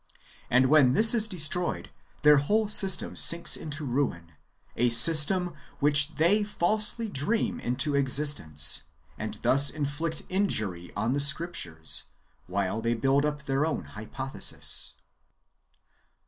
[0.49, 1.91] And when this is destroyed,
[2.23, 4.31] their whole system sinks into ruin,—
[4.75, 8.85] a system which they falsely dream into existence,
[9.19, 12.05] and thus inflict injury on the Scriptures,
[12.47, 14.95] while they build up their own hypothesis.